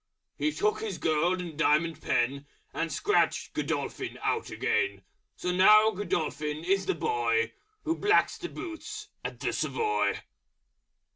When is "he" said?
0.35-0.51